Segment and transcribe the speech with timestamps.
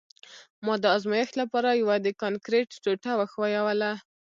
[0.65, 3.91] ما د ازمایښت لپاره یوه د کانکریټ ټوټه وښویوله